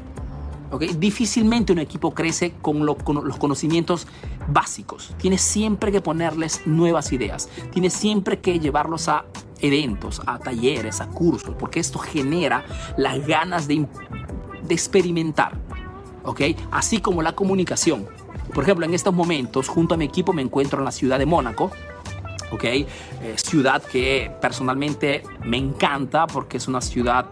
¿Okay? 0.71 0.95
Difícilmente 0.95 1.73
un 1.73 1.79
equipo 1.79 2.13
crece 2.13 2.55
con, 2.63 2.85
los 2.85 3.39
conocimientos 3.39 4.07
básicos. 4.49 5.15
Tienes 5.19 5.41
siempre 5.41 5.93
que 5.93 6.01
ponerles 6.01 6.67
nuevas 6.67 7.13
ideas. 7.13 7.49
Tienes 7.73 7.93
siempre 7.93 8.41
que 8.41 8.59
llevarlos 8.59 9.09
a 9.09 9.25
eventos, 9.61 10.23
a 10.27 10.39
talleres, 10.39 11.01
a 11.01 11.09
cursos, 11.09 11.55
porque 11.59 11.81
esto 11.81 11.99
genera 11.99 12.65
las 12.97 13.27
ganas 13.27 13.69
de, 13.69 13.87
experimentar. 14.69 15.53
¿ok? 16.25 16.43
Así 16.71 17.01
como 17.01 17.23
la 17.23 17.35
comunicación. 17.35 18.07
Por 18.53 18.65
ejemplo, 18.65 18.85
en 18.85 18.95
estos 18.95 19.15
momentos, 19.15 19.69
junto 19.69 19.95
a 19.95 19.97
mi 19.97 20.05
equipo, 20.05 20.33
me 20.33 20.43
encuentro 20.43 20.79
en 20.79 20.85
la 20.85 20.93
ciudad 20.93 21.19
de 21.19 21.27
Mónaco. 21.27 21.71
¿ok? 22.51 22.65
Eh, 22.65 22.87
ciudad 23.37 23.83
que 23.83 24.31
personalmente 24.41 25.23
me 25.45 25.57
encanta 25.57 26.27
porque 26.27 26.57
es 26.57 26.69
una 26.69 26.81
ciudad 26.81 27.27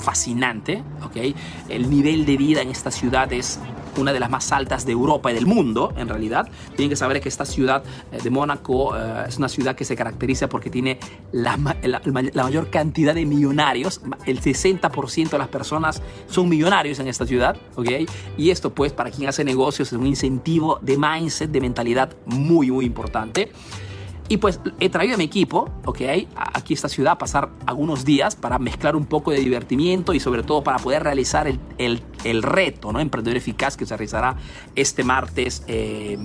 fascinante, 0.00 0.82
¿ok? 1.04 1.34
El 1.68 1.90
nivel 1.90 2.26
de 2.26 2.36
vida 2.36 2.62
en 2.62 2.70
esta 2.70 2.90
ciudad 2.90 3.32
es 3.32 3.60
una 3.96 4.12
de 4.12 4.20
las 4.20 4.30
más 4.30 4.52
altas 4.52 4.86
de 4.86 4.92
Europa 4.92 5.30
y 5.30 5.34
del 5.34 5.46
mundo, 5.46 5.92
en 5.96 6.08
realidad. 6.08 6.48
Tienen 6.76 6.90
que 6.90 6.96
saber 6.96 7.20
que 7.20 7.28
esta 7.28 7.44
ciudad 7.44 7.82
eh, 8.12 8.18
de 8.22 8.30
Mónaco 8.30 8.96
eh, 8.96 9.24
es 9.28 9.38
una 9.38 9.48
ciudad 9.48 9.74
que 9.74 9.84
se 9.84 9.96
caracteriza 9.96 10.48
porque 10.48 10.70
tiene 10.70 10.98
la, 11.32 11.56
mayor 11.56 12.70
cantidad 12.70 13.14
de 13.14 13.26
millonarios. 13.26 14.00
El 14.26 14.40
60% 14.40 15.30
de 15.30 15.38
las 15.38 15.48
personas 15.48 16.02
son 16.26 16.48
millonarios 16.48 16.98
en 16.98 17.08
esta 17.08 17.26
ciudad, 17.26 17.56
¿ok? 17.76 17.88
Y 18.36 18.50
esto, 18.50 18.74
pues, 18.74 18.92
para 18.92 19.10
quien 19.10 19.28
hace 19.28 19.44
negocios 19.44 19.92
es 19.92 19.98
un 19.98 20.06
incentivo 20.06 20.78
de 20.82 20.96
mindset, 20.96 21.50
de 21.50 21.60
mentalidad 21.60 22.16
muy, 22.26 22.70
muy 22.70 22.84
importante. 22.84 23.52
Y 24.30 24.36
pues 24.36 24.60
he 24.78 24.88
traído 24.90 25.16
a 25.16 25.18
mi 25.18 25.24
equipo, 25.24 25.68
ok, 25.84 26.02
aquí 26.36 26.72
a 26.72 26.76
esta 26.76 26.88
ciudad 26.88 27.14
a 27.14 27.18
pasar 27.18 27.50
algunos 27.66 28.04
días 28.04 28.36
para 28.36 28.60
mezclar 28.60 28.94
un 28.94 29.06
poco 29.06 29.32
de 29.32 29.38
divertimiento 29.38 30.14
y 30.14 30.20
sobre 30.20 30.44
todo 30.44 30.62
para 30.62 30.78
poder 30.78 31.02
realizar 31.02 31.48
el, 31.48 31.58
el, 31.78 32.00
el 32.22 32.44
reto, 32.44 32.92
¿no? 32.92 33.00
Emprendedor 33.00 33.36
Eficaz 33.36 33.76
que 33.76 33.86
se 33.86 33.96
realizará 33.96 34.36
este 34.76 35.02
martes 35.02 35.64
eh, 35.66 36.16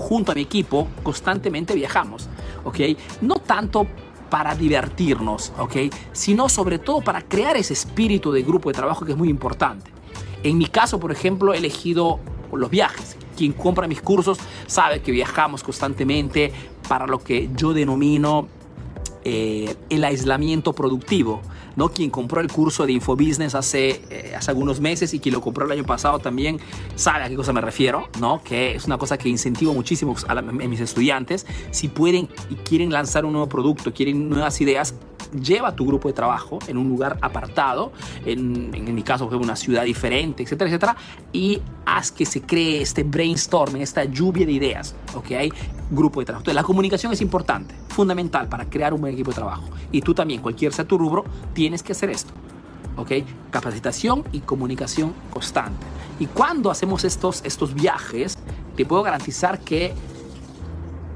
junto 0.00 0.32
a 0.32 0.34
mi 0.34 0.42
equipo 0.42 0.88
constantemente 1.02 1.74
viajamos, 1.74 2.28
¿ok? 2.64 2.78
No 3.20 3.36
tanto 3.36 3.86
para 4.30 4.54
divertirnos, 4.54 5.52
¿ok? 5.58 5.76
Sino 6.12 6.48
sobre 6.48 6.78
todo 6.78 7.00
para 7.00 7.22
crear 7.22 7.56
ese 7.56 7.74
espíritu 7.74 8.32
de 8.32 8.42
grupo 8.42 8.70
de 8.70 8.74
trabajo 8.74 9.04
que 9.04 9.12
es 9.12 9.18
muy 9.18 9.28
importante. 9.28 9.90
En 10.42 10.56
mi 10.56 10.66
caso, 10.66 10.98
por 10.98 11.12
ejemplo, 11.12 11.52
he 11.52 11.58
elegido 11.58 12.18
los 12.52 12.70
viajes. 12.70 13.16
Quien 13.36 13.52
compra 13.52 13.86
mis 13.86 14.00
cursos 14.00 14.38
sabe 14.66 15.02
que 15.02 15.12
viajamos 15.12 15.62
constantemente 15.62 16.52
para 16.88 17.06
lo 17.06 17.18
que 17.18 17.50
yo 17.56 17.72
denomino 17.72 18.48
eh, 19.24 19.74
el 19.90 20.04
aislamiento 20.04 20.72
productivo. 20.72 21.42
¿No? 21.76 21.90
Quien 21.90 22.10
compró 22.10 22.40
el 22.40 22.50
curso 22.50 22.86
de 22.86 22.92
Infobusiness 22.92 23.54
hace, 23.54 24.02
eh, 24.10 24.34
hace 24.36 24.50
algunos 24.50 24.80
meses 24.80 25.14
y 25.14 25.20
quien 25.20 25.34
lo 25.34 25.40
compró 25.40 25.66
el 25.66 25.72
año 25.72 25.84
pasado 25.84 26.18
también 26.18 26.58
sabe 26.94 27.24
a 27.24 27.28
qué 27.28 27.36
cosa 27.36 27.52
me 27.52 27.60
refiero, 27.60 28.08
¿no? 28.20 28.42
que 28.42 28.74
es 28.74 28.84
una 28.84 28.98
cosa 28.98 29.18
que 29.18 29.28
incentivo 29.28 29.74
muchísimo 29.74 30.14
a, 30.28 30.42
mis 30.42 30.80
estudiantes. 30.80 31.46
Si 31.70 31.88
pueden 31.88 32.28
y 32.48 32.54
quieren 32.56 32.90
lanzar 32.90 33.24
un 33.24 33.32
nuevo 33.32 33.48
producto, 33.48 33.92
quieren 33.92 34.28
nuevas 34.28 34.60
ideas, 34.60 34.94
lleva 35.32 35.74
tu 35.74 35.86
grupo 35.86 36.08
de 36.08 36.14
trabajo 36.14 36.58
en 36.66 36.76
un 36.76 36.88
lugar 36.88 37.18
apartado, 37.22 37.92
en, 38.24 38.74
en 38.74 38.94
mi 38.94 39.02
caso, 39.02 39.26
una 39.26 39.56
ciudad 39.56 39.84
diferente, 39.84 40.42
etcétera, 40.42 40.68
etcétera, 40.68 40.96
y 41.32 41.60
haz 41.86 42.10
que 42.10 42.26
se 42.26 42.42
cree 42.42 42.82
este 42.82 43.04
brainstorming, 43.04 43.82
esta 43.82 44.04
lluvia 44.04 44.44
de 44.44 44.52
ideas, 44.52 44.94
¿ok? 45.14 45.52
Grupo 45.90 46.20
de 46.20 46.26
trabajo. 46.26 46.42
Entonces, 46.42 46.54
la 46.54 46.62
comunicación 46.62 47.12
es 47.12 47.20
importante, 47.20 47.74
fundamental 47.88 48.48
para 48.48 48.64
crear 48.66 48.94
un 48.94 49.00
buen 49.00 49.14
equipo 49.14 49.30
de 49.30 49.34
trabajo. 49.34 49.64
Y 49.90 50.00
tú 50.02 50.14
también, 50.14 50.40
cualquier 50.40 50.72
sea 50.72 50.84
tu 50.84 50.96
rubro, 50.96 51.24
tienes 51.52 51.82
que 51.82 51.92
hacer 51.92 52.10
esto, 52.10 52.32
¿ok? 52.96 53.12
Capacitación 53.50 54.24
y 54.32 54.40
comunicación 54.40 55.12
constante. 55.30 55.84
Y 56.20 56.26
cuando 56.26 56.70
hacemos 56.70 57.04
estos, 57.04 57.42
estos 57.44 57.74
viajes, 57.74 58.38
te 58.76 58.86
puedo 58.86 59.02
garantizar 59.02 59.58
que 59.58 59.92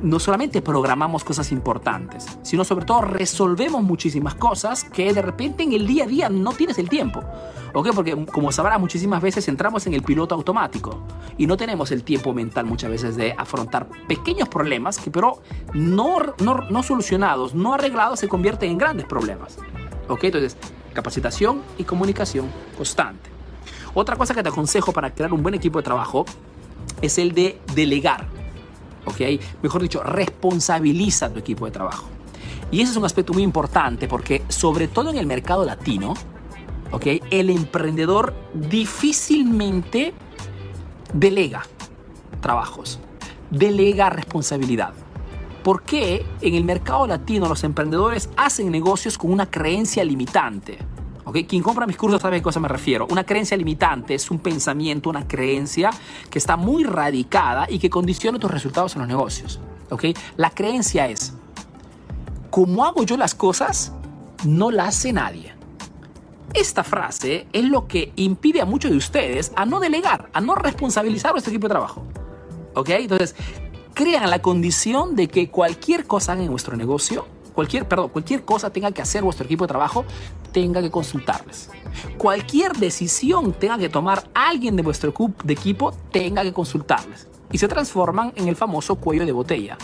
no 0.04 0.20
solamente 0.20 0.60
programamos 0.60 1.24
cosas 1.24 1.50
importantes, 1.50 2.26
sino 2.42 2.62
sobre 2.62 2.84
todo 2.84 3.00
resolvemos 3.00 3.82
muchísimas 3.82 4.34
cosas 4.34 4.84
que 4.84 5.12
de 5.12 5.22
repente 5.22 5.62
en 5.62 5.72
el 5.72 5.86
día 5.86 6.04
a 6.04 6.06
día 6.06 6.28
no 6.28 6.52
tienes 6.52 6.78
el 6.78 6.90
tiempo. 6.90 7.24
¿Ok? 7.72 7.88
Porque 7.94 8.26
como 8.26 8.52
sabrás, 8.52 8.78
muchísimas 8.78 9.22
veces 9.22 9.48
entramos 9.48 9.86
en 9.86 9.94
el 9.94 10.02
piloto 10.02 10.34
automático 10.34 11.00
y 11.38 11.46
no 11.46 11.56
tenemos 11.56 11.90
el 11.90 12.04
tiempo 12.04 12.34
mental 12.34 12.66
muchas 12.66 12.90
veces 12.90 13.16
de 13.16 13.34
afrontar 13.36 13.88
pequeños 14.06 14.48
problemas 14.48 14.98
que 14.98 15.10
pero 15.10 15.40
no, 15.72 16.18
no, 16.38 16.58
no 16.70 16.82
solucionados, 16.82 17.54
no 17.54 17.72
arreglados, 17.72 18.20
se 18.20 18.28
convierten 18.28 18.72
en 18.72 18.78
grandes 18.78 19.06
problemas. 19.06 19.56
¿Ok? 20.08 20.24
Entonces, 20.24 20.56
capacitación 20.92 21.62
y 21.78 21.84
comunicación 21.84 22.46
constante. 22.76 23.30
Otra 23.94 24.16
cosa 24.16 24.34
que 24.34 24.42
te 24.42 24.50
aconsejo 24.50 24.92
para 24.92 25.14
crear 25.14 25.32
un 25.32 25.42
buen 25.42 25.54
equipo 25.54 25.78
de 25.78 25.84
trabajo 25.84 26.26
es 27.00 27.16
el 27.16 27.32
de 27.32 27.58
delegar. 27.74 28.43
¿Ok? 29.06 29.20
Mejor 29.62 29.82
dicho, 29.82 30.02
responsabiliza 30.02 31.26
a 31.26 31.30
tu 31.30 31.38
equipo 31.38 31.66
de 31.66 31.70
trabajo. 31.70 32.08
Y 32.70 32.80
ese 32.80 32.92
es 32.92 32.96
un 32.96 33.04
aspecto 33.04 33.32
muy 33.32 33.42
importante 33.42 34.08
porque 34.08 34.42
sobre 34.48 34.88
todo 34.88 35.10
en 35.10 35.18
el 35.18 35.26
mercado 35.26 35.64
latino, 35.64 36.14
¿ok? 36.90 37.06
El 37.30 37.50
emprendedor 37.50 38.34
difícilmente 38.54 40.12
delega 41.12 41.62
trabajos, 42.40 42.98
delega 43.50 44.10
responsabilidad. 44.10 44.92
¿Por 45.62 45.82
qué 45.82 46.26
en 46.42 46.54
el 46.54 46.64
mercado 46.64 47.06
latino 47.06 47.48
los 47.48 47.64
emprendedores 47.64 48.28
hacen 48.36 48.70
negocios 48.70 49.16
con 49.16 49.32
una 49.32 49.50
creencia 49.50 50.04
limitante? 50.04 50.78
¿Okay? 51.24 51.44
Quien 51.44 51.62
compra 51.62 51.86
mis 51.86 51.96
cursos 51.96 52.20
sabe 52.20 52.36
a 52.36 52.38
qué 52.40 52.42
cosa 52.42 52.60
me 52.60 52.68
refiero. 52.68 53.06
Una 53.10 53.24
creencia 53.24 53.56
limitante 53.56 54.14
es 54.14 54.30
un 54.30 54.38
pensamiento, 54.38 55.10
una 55.10 55.26
creencia 55.26 55.90
que 56.30 56.38
está 56.38 56.56
muy 56.56 56.84
radicada 56.84 57.66
y 57.68 57.78
que 57.78 57.90
condiciona 57.90 58.38
tus 58.38 58.50
resultados 58.50 58.94
en 58.94 59.00
los 59.00 59.08
negocios. 59.08 59.60
¿Okay? 59.90 60.14
La 60.36 60.50
creencia 60.50 61.08
es, 61.08 61.34
como 62.50 62.84
hago 62.84 63.02
yo 63.04 63.16
las 63.16 63.34
cosas, 63.34 63.92
no 64.44 64.70
la 64.70 64.86
hace 64.86 65.12
nadie. 65.12 65.54
Esta 66.52 66.84
frase 66.84 67.48
es 67.52 67.64
lo 67.64 67.88
que 67.88 68.12
impide 68.16 68.60
a 68.60 68.64
muchos 68.64 68.90
de 68.90 68.96
ustedes 68.96 69.52
a 69.56 69.66
no 69.66 69.80
delegar, 69.80 70.28
a 70.32 70.40
no 70.40 70.54
responsabilizar 70.54 71.30
a 71.30 71.32
vuestro 71.32 71.50
equipo 71.52 71.66
de 71.66 71.72
trabajo. 71.72 72.04
¿Ok? 72.74 72.90
Entonces, 72.90 73.34
crean 73.94 74.30
la 74.30 74.40
condición 74.40 75.16
de 75.16 75.28
que 75.28 75.50
cualquier 75.50 76.06
cosa 76.06 76.34
en 76.34 76.50
vuestro 76.50 76.76
negocio 76.76 77.26
cualquier, 77.54 77.88
perdón, 77.88 78.08
cualquier 78.10 78.44
cosa 78.44 78.70
tenga 78.70 78.90
que 78.92 79.02
hacer 79.02 79.22
vuestro 79.22 79.46
equipo 79.46 79.64
de 79.64 79.68
trabajo, 79.68 80.04
tenga 80.52 80.82
que 80.82 80.90
consultarles. 80.90 81.70
Cualquier 82.18 82.72
decisión 82.72 83.52
tenga 83.52 83.78
que 83.78 83.88
tomar 83.88 84.24
alguien 84.34 84.76
de 84.76 84.82
vuestro 84.82 85.14
equipo, 85.48 85.92
tenga 86.10 86.42
que 86.42 86.52
consultarles. 86.52 87.28
Y 87.52 87.58
se 87.58 87.68
transforman 87.68 88.32
en 88.36 88.48
el 88.48 88.56
famoso 88.56 88.96
cuello 88.96 89.24
de 89.24 89.32
botella. 89.32 89.78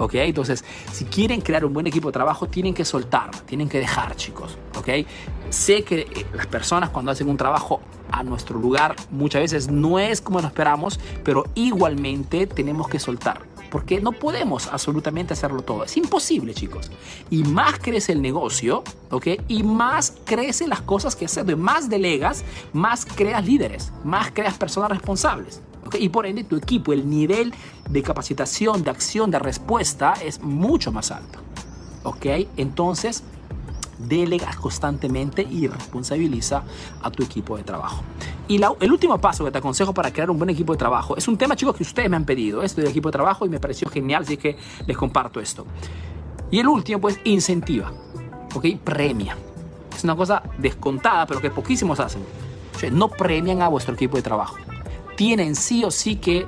¿ok? 0.00 0.14
Entonces, 0.14 0.64
si 0.92 1.04
quieren 1.04 1.40
crear 1.40 1.64
un 1.64 1.72
buen 1.72 1.86
equipo 1.86 2.08
de 2.08 2.12
trabajo, 2.12 2.46
tienen 2.48 2.74
que 2.74 2.84
soltar, 2.84 3.30
tienen 3.44 3.68
que 3.68 3.78
dejar, 3.78 4.16
chicos, 4.16 4.56
¿ok? 4.78 5.06
Sé 5.50 5.84
que 5.84 6.00
eh, 6.00 6.26
las 6.34 6.46
personas 6.46 6.90
cuando 6.90 7.10
hacen 7.10 7.28
un 7.28 7.36
trabajo 7.36 7.80
a 8.10 8.22
nuestro 8.22 8.58
lugar 8.58 8.96
muchas 9.10 9.42
veces 9.42 9.70
no 9.70 9.98
es 9.98 10.20
como 10.20 10.40
lo 10.40 10.46
esperamos, 10.46 10.98
pero 11.22 11.44
igualmente 11.54 12.46
tenemos 12.46 12.88
que 12.88 12.98
soltar 12.98 13.49
porque 13.70 14.00
no 14.00 14.12
podemos 14.12 14.66
absolutamente 14.66 15.34
hacerlo 15.34 15.62
todo. 15.62 15.84
Es 15.84 15.96
imposible, 15.96 16.54
chicos. 16.54 16.90
Y 17.30 17.44
más 17.44 17.78
crece 17.78 18.12
el 18.12 18.22
negocio, 18.22 18.82
¿ok? 19.10 19.28
Y 19.48 19.62
más 19.62 20.14
crecen 20.24 20.68
las 20.68 20.82
cosas 20.82 21.16
que 21.16 21.26
hacer. 21.26 21.56
Más 21.56 21.88
delegas, 21.88 22.44
más 22.72 23.06
creas 23.06 23.44
líderes, 23.46 23.92
más 24.04 24.30
creas 24.32 24.58
personas 24.58 24.90
responsables. 24.90 25.62
¿okay? 25.86 26.04
Y 26.04 26.08
por 26.08 26.26
ende, 26.26 26.44
tu 26.44 26.56
equipo, 26.56 26.92
el 26.92 27.08
nivel 27.08 27.54
de 27.88 28.02
capacitación, 28.02 28.82
de 28.82 28.90
acción, 28.90 29.30
de 29.30 29.38
respuesta 29.38 30.14
es 30.22 30.40
mucho 30.42 30.92
más 30.92 31.10
alto. 31.10 31.38
¿Ok? 32.02 32.26
Entonces, 32.56 33.22
delega 34.06 34.50
constantemente 34.60 35.42
y 35.42 35.66
responsabiliza 35.66 36.62
a 37.02 37.10
tu 37.10 37.22
equipo 37.22 37.56
de 37.56 37.62
trabajo. 37.62 38.02
Y 38.48 38.56
el 38.56 38.92
último 38.92 39.18
paso 39.20 39.44
que 39.44 39.50
te 39.50 39.58
aconsejo 39.58 39.94
para 39.94 40.12
crear 40.12 40.30
un 40.30 40.38
buen 40.38 40.50
equipo 40.50 40.72
de 40.72 40.78
trabajo 40.78 41.16
es 41.16 41.28
un 41.28 41.36
tema, 41.36 41.56
chicos, 41.56 41.76
que 41.76 41.82
ustedes 41.82 42.10
me 42.10 42.16
han 42.16 42.24
pedido, 42.24 42.62
esto 42.62 42.80
del 42.80 42.90
equipo 42.90 43.08
de 43.08 43.12
trabajo, 43.12 43.46
y 43.46 43.48
me 43.48 43.60
pareció 43.60 43.88
genial, 43.88 44.22
así 44.22 44.36
que 44.36 44.56
les 44.86 44.96
comparto 44.96 45.40
esto. 45.40 45.66
Y 46.50 46.58
el 46.58 46.68
último, 46.68 47.00
pues, 47.00 47.20
incentiva, 47.24 47.92
¿ok? 48.54 48.66
Premia. 48.82 49.36
Es 49.96 50.04
una 50.04 50.16
cosa 50.16 50.42
descontada, 50.58 51.26
pero 51.26 51.40
que 51.40 51.50
poquísimos 51.50 52.00
hacen. 52.00 52.22
no 52.92 53.08
premian 53.08 53.60
a 53.60 53.68
vuestro 53.68 53.94
equipo 53.94 54.16
de 54.16 54.22
trabajo. 54.22 54.56
Tienen 55.16 55.54
sí 55.54 55.84
o 55.84 55.90
sí 55.90 56.16
que 56.16 56.46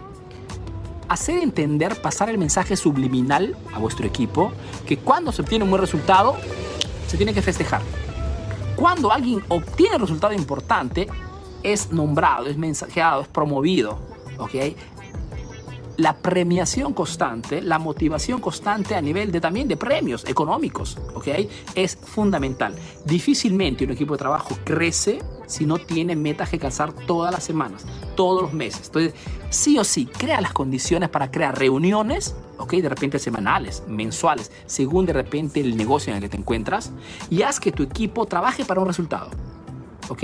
hacer 1.08 1.42
entender, 1.42 2.00
pasar 2.00 2.30
el 2.30 2.38
mensaje 2.38 2.74
subliminal 2.74 3.54
a 3.74 3.78
vuestro 3.78 4.06
equipo, 4.06 4.50
que 4.86 4.96
cuando 4.96 5.30
se 5.30 5.42
obtiene 5.42 5.64
un 5.64 5.70
buen 5.70 5.82
resultado, 5.82 6.36
se 7.12 7.18
tiene 7.18 7.34
que 7.34 7.42
festejar. 7.42 7.82
Cuando 8.74 9.12
alguien 9.12 9.44
obtiene 9.48 9.96
un 9.96 10.00
resultado 10.00 10.32
importante, 10.32 11.06
es 11.62 11.92
nombrado, 11.92 12.46
es 12.46 12.56
mensajeado, 12.56 13.20
es 13.20 13.28
promovido, 13.28 13.98
¿ok? 14.38 14.54
la 15.98 16.16
premiación 16.16 16.94
constante, 16.94 17.60
la 17.60 17.78
motivación 17.78 18.40
constante 18.40 18.94
a 18.94 19.02
nivel 19.02 19.30
de 19.30 19.42
también 19.42 19.68
de 19.68 19.76
premios 19.76 20.24
económicos, 20.26 20.96
¿ok? 21.14 21.28
Es 21.74 21.96
fundamental. 21.96 22.74
Difícilmente 23.04 23.84
un 23.84 23.90
equipo 23.90 24.14
de 24.14 24.18
trabajo 24.18 24.56
crece 24.64 25.18
si 25.52 25.66
no 25.66 25.78
tiene 25.78 26.16
metas 26.16 26.48
que 26.48 26.56
alcanzar 26.56 26.92
todas 26.92 27.32
las 27.32 27.44
semanas, 27.44 27.84
todos 28.16 28.42
los 28.42 28.52
meses. 28.52 28.86
Entonces, 28.86 29.14
sí 29.50 29.78
o 29.78 29.84
sí, 29.84 30.06
crea 30.06 30.40
las 30.40 30.52
condiciones 30.52 31.10
para 31.10 31.30
crear 31.30 31.56
reuniones, 31.58 32.34
¿ok? 32.58 32.72
De 32.74 32.88
repente 32.88 33.18
semanales, 33.18 33.82
mensuales, 33.86 34.50
según 34.66 35.06
de 35.06 35.12
repente 35.12 35.60
el 35.60 35.76
negocio 35.76 36.10
en 36.10 36.16
el 36.16 36.22
que 36.22 36.30
te 36.30 36.36
encuentras, 36.38 36.92
y 37.28 37.42
haz 37.42 37.60
que 37.60 37.70
tu 37.70 37.82
equipo 37.82 38.24
trabaje 38.26 38.64
para 38.64 38.80
un 38.80 38.86
resultado, 38.86 39.28
¿ok? 40.08 40.22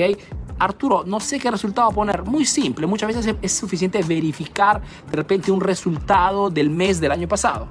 Arturo, 0.58 1.04
no 1.06 1.20
sé 1.20 1.38
qué 1.38 1.50
resultado 1.50 1.90
poner. 1.92 2.24
Muy 2.24 2.44
simple, 2.44 2.86
muchas 2.86 3.14
veces 3.14 3.36
es 3.40 3.52
suficiente 3.52 4.02
verificar 4.02 4.80
de 5.08 5.16
repente 5.16 5.52
un 5.52 5.60
resultado 5.60 6.50
del 6.50 6.68
mes 6.68 7.00
del 7.00 7.12
año 7.12 7.28
pasado. 7.28 7.68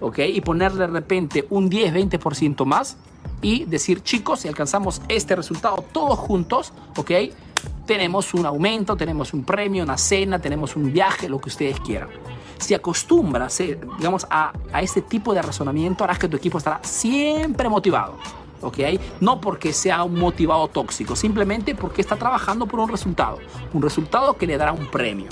¿Ok? 0.00 0.18
Y 0.18 0.40
ponerle 0.40 0.80
de 0.80 0.86
repente 0.88 1.46
un 1.50 1.70
10-20% 1.70 2.64
más 2.64 2.96
y 3.42 3.64
decir, 3.64 4.02
chicos, 4.02 4.40
si 4.40 4.48
alcanzamos 4.48 5.02
este 5.08 5.36
resultado 5.36 5.84
todos 5.92 6.18
juntos, 6.18 6.72
¿ok? 6.96 7.10
Tenemos 7.86 8.32
un 8.32 8.46
aumento, 8.46 8.96
tenemos 8.96 9.34
un 9.34 9.44
premio, 9.44 9.82
una 9.82 9.98
cena, 9.98 10.38
tenemos 10.38 10.76
un 10.76 10.92
viaje, 10.92 11.28
lo 11.28 11.40
que 11.40 11.48
ustedes 11.48 11.78
quieran. 11.80 12.08
Si 12.58 12.72
acostumbras, 12.72 13.60
digamos, 13.98 14.26
a, 14.30 14.52
a 14.72 14.80
este 14.80 15.02
tipo 15.02 15.34
de 15.34 15.42
razonamiento, 15.42 16.04
harás 16.04 16.18
que 16.18 16.28
tu 16.28 16.36
equipo 16.36 16.58
estará 16.58 16.80
siempre 16.84 17.68
motivado. 17.68 18.16
¿ok? 18.62 18.78
No 19.20 19.40
porque 19.40 19.72
sea 19.72 20.04
un 20.04 20.18
motivado 20.18 20.68
tóxico, 20.68 21.16
simplemente 21.16 21.74
porque 21.74 22.00
está 22.00 22.16
trabajando 22.16 22.66
por 22.66 22.80
un 22.80 22.88
resultado, 22.88 23.38
un 23.72 23.82
resultado 23.82 24.36
que 24.36 24.46
le 24.46 24.56
dará 24.56 24.72
un 24.72 24.88
premio, 24.90 25.26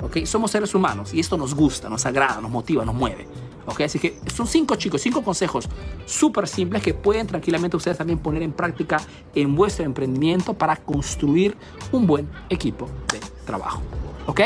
¿ok? 0.00 0.24
Somos 0.24 0.52
seres 0.52 0.74
humanos 0.74 1.12
y 1.12 1.20
esto 1.20 1.36
nos 1.36 1.54
gusta, 1.54 1.88
nos 1.88 2.06
agrada, 2.06 2.40
nos 2.40 2.50
motiva, 2.50 2.84
nos 2.84 2.94
mueve, 2.94 3.26
¿ok? 3.68 3.82
Así 3.82 3.98
que 3.98 4.18
son 4.34 4.46
cinco 4.46 4.76
chicos, 4.76 5.00
cinco 5.00 5.22
consejos 5.22 5.68
súper 6.06 6.48
simples 6.48 6.82
que 6.82 6.94
pueden 6.94 7.26
tranquilamente 7.26 7.76
ustedes 7.76 7.98
también 7.98 8.18
poner 8.18 8.42
en 8.42 8.52
práctica 8.52 8.98
en 9.34 9.54
vuestro 9.54 9.84
emprendimiento 9.84 10.54
para 10.54 10.76
construir 10.76 11.56
un 11.92 12.06
buen 12.06 12.28
equipo 12.48 12.88
de 13.12 13.20
trabajo, 13.44 13.82
¿ok? 14.26 14.40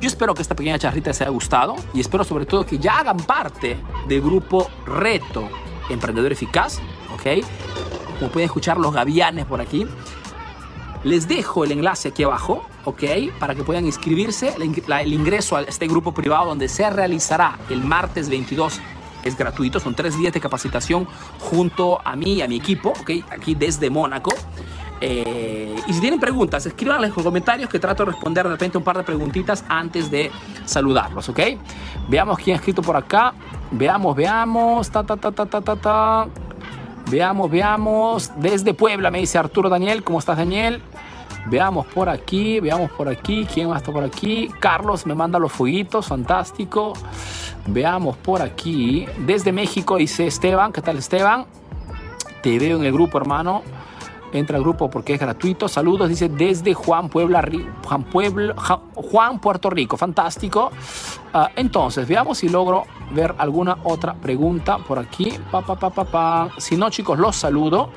Yo 0.00 0.08
espero 0.08 0.34
que 0.34 0.40
esta 0.40 0.56
pequeña 0.56 0.78
charrita 0.78 1.10
les 1.10 1.20
haya 1.20 1.30
gustado 1.30 1.76
y 1.92 2.00
espero 2.00 2.24
sobre 2.24 2.46
todo 2.46 2.64
que 2.64 2.78
ya 2.78 3.00
hagan 3.00 3.18
parte 3.18 3.76
del 4.08 4.22
grupo 4.22 4.68
Reto 4.86 5.48
Emprendedor 5.90 6.32
Eficaz 6.32 6.80
¿ok? 7.14 7.44
Como 8.18 8.30
pueden 8.30 8.46
escuchar 8.46 8.78
los 8.78 8.92
gavianes 8.92 9.46
por 9.46 9.60
aquí. 9.60 9.86
Les 11.04 11.28
dejo 11.28 11.64
el 11.64 11.72
enlace 11.72 12.08
aquí 12.08 12.22
abajo, 12.22 12.62
¿ok? 12.84 13.02
Para 13.38 13.54
que 13.54 13.62
puedan 13.64 13.86
inscribirse. 13.86 14.54
El 14.56 15.12
ingreso 15.12 15.56
a 15.56 15.62
este 15.62 15.86
grupo 15.86 16.12
privado 16.12 16.46
donde 16.46 16.68
se 16.68 16.88
realizará 16.90 17.58
el 17.68 17.82
martes 17.82 18.28
22 18.28 18.80
es 19.24 19.36
gratuito, 19.36 19.80
son 19.80 19.94
tres 19.94 20.16
días 20.16 20.32
de 20.32 20.40
capacitación 20.40 21.06
junto 21.38 22.00
a 22.04 22.16
mí 22.16 22.34
y 22.34 22.42
a 22.42 22.48
mi 22.48 22.56
equipo, 22.56 22.90
¿ok? 22.90 23.10
Aquí 23.30 23.54
desde 23.54 23.90
Mónaco. 23.90 24.32
Eh, 25.02 25.74
y 25.86 25.92
si 25.92 26.00
tienen 26.00 26.20
preguntas, 26.20 26.64
escríbanles 26.66 27.16
en 27.16 27.24
comentarios 27.24 27.70
que 27.70 27.78
trato 27.78 28.04
de 28.04 28.12
responder 28.12 28.44
de 28.44 28.50
repente 28.50 28.76
un 28.76 28.84
par 28.84 28.98
de 28.98 29.02
preguntitas 29.02 29.64
antes 29.68 30.10
de 30.10 30.30
saludarlos, 30.66 31.28
¿ok? 31.28 31.40
Veamos 32.08 32.38
quién 32.38 32.54
ha 32.54 32.58
escrito 32.58 32.82
por 32.82 32.96
acá. 32.96 33.32
Veamos, 33.70 34.14
veamos. 34.16 34.90
Ta, 34.90 35.02
ta, 35.04 35.16
ta, 35.16 35.32
ta, 35.32 35.46
ta, 35.46 35.60
ta, 35.60 35.76
ta. 35.76 36.26
Veamos, 37.10 37.50
veamos. 37.50 38.30
Desde 38.36 38.74
Puebla 38.74 39.10
me 39.10 39.20
dice 39.20 39.38
Arturo 39.38 39.68
Daniel. 39.68 40.02
¿Cómo 40.02 40.18
estás, 40.18 40.36
Daniel? 40.36 40.82
Veamos 41.46 41.86
por 41.86 42.08
aquí, 42.08 42.60
veamos 42.60 42.90
por 42.92 43.08
aquí. 43.08 43.46
¿Quién 43.52 43.68
más 43.68 43.78
está 43.78 43.92
por 43.92 44.04
aquí? 44.04 44.48
Carlos 44.60 45.06
me 45.06 45.14
manda 45.14 45.38
los 45.38 45.52
fueguitos, 45.52 46.06
fantástico. 46.06 46.92
Veamos 47.66 48.16
por 48.16 48.42
aquí. 48.42 49.06
Desde 49.18 49.52
México 49.52 49.96
dice 49.96 50.26
Esteban. 50.26 50.72
¿Qué 50.72 50.82
tal, 50.82 50.98
Esteban? 50.98 51.46
Te 52.42 52.58
veo 52.58 52.78
en 52.78 52.84
el 52.84 52.92
grupo, 52.92 53.18
hermano. 53.18 53.62
Entra 54.32 54.56
al 54.56 54.62
grupo 54.62 54.88
porque 54.88 55.14
es 55.14 55.20
gratuito. 55.20 55.66
Saludos, 55.68 56.08
dice 56.08 56.28
desde 56.28 56.72
Juan 56.72 57.08
Puebla, 57.08 57.46
Juan, 57.84 58.04
Puebla, 58.04 58.54
Juan 58.94 59.40
Puerto 59.40 59.70
Rico. 59.70 59.96
Fantástico. 59.96 60.70
Ah, 61.32 61.50
entonces, 61.56 62.06
veamos 62.06 62.38
si 62.38 62.48
logro 62.48 62.84
ver 63.12 63.34
alguna 63.38 63.78
otra 63.82 64.14
pregunta 64.14 64.78
por 64.78 64.98
aquí. 64.98 65.32
Pa, 65.50 65.62
pa, 65.62 65.90
pa, 65.90 66.48
Si 66.58 66.76
no, 66.76 66.90
chicos, 66.90 67.18
los 67.18 67.34
saludo. 67.34 67.90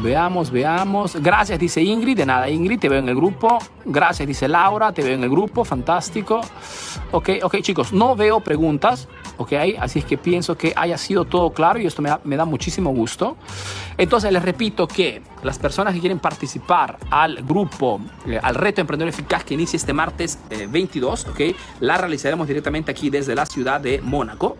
Veamos, 0.00 0.50
veamos. 0.50 1.16
Gracias, 1.16 1.58
dice 1.58 1.82
Ingrid. 1.82 2.16
De 2.16 2.26
nada, 2.26 2.48
Ingrid, 2.48 2.78
te 2.78 2.88
veo 2.88 2.98
en 2.98 3.08
el 3.08 3.14
grupo. 3.14 3.58
Gracias, 3.84 4.26
dice 4.26 4.48
Laura, 4.48 4.92
te 4.92 5.02
veo 5.02 5.14
en 5.14 5.24
el 5.24 5.30
grupo. 5.30 5.64
Fantástico. 5.64 6.40
Ok, 7.12 7.30
ok, 7.42 7.60
chicos, 7.60 7.92
no 7.92 8.16
veo 8.16 8.40
preguntas. 8.40 9.08
Ok, 9.36 9.52
así 9.78 9.98
es 9.98 10.04
que 10.04 10.16
pienso 10.16 10.56
que 10.56 10.72
haya 10.76 10.96
sido 10.96 11.24
todo 11.24 11.50
claro 11.50 11.80
y 11.80 11.86
esto 11.86 12.02
me 12.02 12.08
da, 12.08 12.20
me 12.24 12.36
da 12.36 12.44
muchísimo 12.44 12.90
gusto. 12.90 13.36
Entonces, 13.96 14.32
les 14.32 14.42
repito 14.42 14.86
que 14.86 15.22
las 15.42 15.58
personas 15.58 15.94
que 15.94 16.00
quieren 16.00 16.18
participar 16.18 16.98
al 17.10 17.42
grupo, 17.42 18.00
eh, 18.26 18.38
al 18.40 18.54
reto 18.54 18.80
Emprendedor 18.80 19.08
Eficaz 19.08 19.44
que 19.44 19.54
inicia 19.54 19.76
este 19.76 19.92
martes 19.92 20.38
22, 20.68 21.24
eh, 21.24 21.30
ok, 21.30 21.56
la 21.80 21.96
realizaremos 21.96 22.46
directamente 22.46 22.90
aquí 22.90 23.10
desde 23.10 23.34
la 23.34 23.46
ciudad 23.46 23.80
de 23.80 24.00
Mónaco 24.00 24.56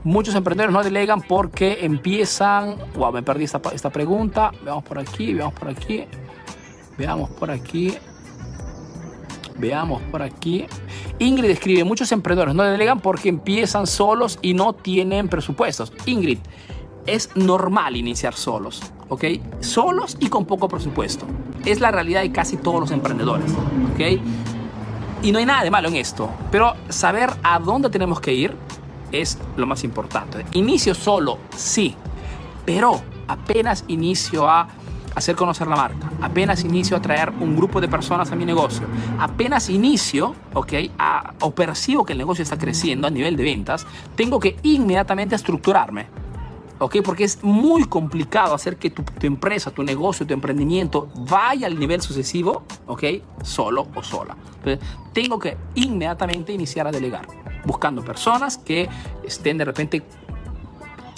Muchos 0.04 0.36
emprendedores 0.36 0.72
no 0.72 0.84
delegan 0.84 1.24
porque 1.24 1.80
empiezan. 1.82 2.76
Wow, 2.94 3.12
me 3.12 3.24
perdí 3.24 3.46
esta, 3.46 3.60
esta 3.74 3.90
pregunta. 3.90 4.52
Veamos 4.64 4.84
por 4.84 5.00
aquí, 5.00 5.34
veamos 5.34 5.56
por 5.56 5.70
aquí. 5.70 6.06
Veamos 7.00 7.30
por 7.30 7.50
aquí. 7.50 7.94
Veamos 9.58 10.02
por 10.12 10.22
aquí. 10.22 10.66
Ingrid 11.18 11.50
escribe, 11.50 11.86
muchos 11.86 12.12
emprendedores 12.12 12.54
no 12.54 12.64
delegan 12.64 13.00
porque 13.00 13.30
empiezan 13.30 13.88
solos 13.88 14.38
y 14.42 14.54
no 14.54 14.74
tienen 14.74 15.30
presupuestos. 15.30 15.94
Ingrid, 16.06 16.40
es 17.06 17.30
normal 17.36 17.96
iniciar 17.96 18.34
solos, 18.34 18.82
¿ok? 19.08 19.24
Solos 19.62 20.18
y 20.20 20.28
con 20.28 20.46
poco 20.46 20.68
presupuesto. 20.68 21.26
Es 21.66 21.80
la 21.80 21.90
realidad 21.90 22.22
de 22.22 22.34
casi 22.34 22.58
todos 22.58 22.82
los 22.82 22.92
emprendedores, 22.92 23.52
¿ok? 23.94 24.22
Y 25.24 25.32
no 25.32 25.40
hay 25.40 25.46
nada 25.46 25.64
de 25.64 25.72
malo 25.72 25.88
en 25.88 25.96
esto, 25.96 26.30
pero 26.52 26.76
saber 26.90 27.30
a 27.44 27.60
dónde 27.60 27.90
tenemos 27.90 28.20
que 28.20 28.34
ir 28.34 28.56
es 29.14 29.38
lo 29.56 29.66
más 29.66 29.86
importante. 29.86 30.46
Inicio 30.52 30.94
solo, 30.94 31.40
sí, 31.56 31.96
pero 32.66 33.02
apenas 33.28 33.86
inicio 33.88 34.50
a 34.50 34.68
hacer 35.16 35.36
conocer 35.36 35.68
la 35.68 35.76
marca, 35.76 36.12
apenas 36.22 36.64
inicio 36.64 36.98
a 36.98 37.02
traer 37.02 37.32
un 37.40 37.56
grupo 37.56 37.82
de 37.82 37.88
personas 37.88 38.32
a 38.32 38.36
mi 38.36 38.46
negocio, 38.46 38.88
apenas 39.20 39.70
inicio, 39.70 40.36
ok, 40.54 40.74
a, 40.98 41.34
o 41.42 41.52
percibo 41.52 42.06
que 42.06 42.14
el 42.14 42.20
negocio 42.20 42.44
está 42.44 42.58
creciendo 42.58 43.08
a 43.08 43.10
nivel 43.10 43.36
de 43.36 43.44
ventas, 43.44 43.86
tengo 44.16 44.40
que 44.40 44.58
inmediatamente 44.64 45.36
estructurarme. 45.36 46.08
¿ok? 46.80 46.98
Porque 47.04 47.26
es 47.26 47.44
muy 47.44 47.84
complicado 47.84 48.56
hacer 48.56 48.78
que 48.78 48.90
tu, 48.90 49.04
tu, 49.04 49.28
empresa, 49.28 49.70
tu 49.72 49.84
negocio, 49.84 50.26
tu 50.26 50.34
emprendimiento 50.34 51.10
vaya 51.30 51.68
al 51.68 51.78
nivel 51.78 52.02
sucesivo, 52.02 52.64
¿ok? 52.88 53.04
Solo 53.44 53.88
o 53.94 54.02
sola. 54.02 54.36
Entonces, 54.64 54.80
tengo 55.14 55.38
que 55.38 55.58
inmediatamente 55.76 56.54
iniciar 56.54 56.88
a 56.88 56.92
delegar, 56.92 57.28
buscando 57.66 58.02
personas 58.02 58.58
que 58.58 58.88
estén 59.24 59.58
de 59.58 59.66
repente 59.66 60.04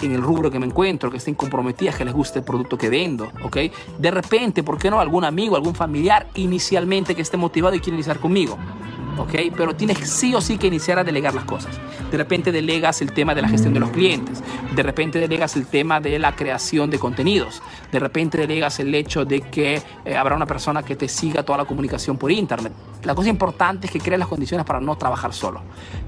en 0.06 0.12
el 0.12 0.22
rubro 0.22 0.50
que 0.50 0.58
me 0.58 0.66
encuentro, 0.66 1.10
que 1.10 1.18
estén 1.18 1.34
comprometidas, 1.34 1.96
que 1.96 2.04
les 2.04 2.14
guste 2.14 2.40
el 2.40 2.44
producto 2.44 2.76
que 2.78 2.88
vendo, 2.88 3.30
¿ok? 3.42 3.56
De 3.98 4.10
repente, 4.10 4.62
¿por 4.62 4.78
qué 4.78 4.90
no 4.90 5.00
algún 5.00 5.24
amigo, 5.24 5.56
algún 5.56 5.74
familiar 5.74 6.26
inicialmente 6.34 7.14
que 7.14 7.22
esté 7.22 7.36
motivado 7.36 7.74
y 7.74 7.80
quiere 7.80 7.96
iniciar 7.96 8.18
conmigo? 8.18 8.58
¿ok? 9.18 9.34
Pero 9.56 9.74
tienes 9.74 9.98
sí 10.08 10.34
o 10.34 10.40
sí 10.40 10.58
que 10.58 10.66
iniciar 10.66 10.98
a 10.98 11.04
delegar 11.04 11.34
las 11.34 11.44
cosas. 11.44 11.78
De 12.10 12.16
repente 12.16 12.52
delegas 12.52 13.00
el 13.02 13.12
tema 13.12 13.34
de 13.34 13.42
la 13.42 13.48
gestión 13.48 13.74
de 13.74 13.80
los 13.80 13.90
clientes, 13.90 14.42
de 14.74 14.82
repente 14.82 15.18
delegas 15.18 15.56
el 15.56 15.66
tema 15.66 16.00
de 16.00 16.18
la 16.18 16.34
creación 16.34 16.90
de 16.90 16.98
contenidos, 16.98 17.62
de 17.90 17.98
repente 17.98 18.38
delegas 18.38 18.80
el 18.80 18.94
hecho 18.94 19.24
de 19.24 19.40
que 19.40 19.82
eh, 20.04 20.16
habrá 20.16 20.36
una 20.36 20.46
persona 20.46 20.82
que 20.82 20.96
te 20.96 21.08
siga 21.08 21.42
toda 21.42 21.58
la 21.58 21.64
comunicación 21.64 22.16
por 22.16 22.30
internet. 22.30 22.72
La 23.04 23.14
cosa 23.14 23.30
importante 23.30 23.86
es 23.86 23.92
que 23.92 23.98
crees 23.98 24.18
las 24.18 24.28
condiciones 24.28 24.66
para 24.66 24.80
no 24.80 24.96
trabajar 24.96 25.32
solo. 25.32 25.62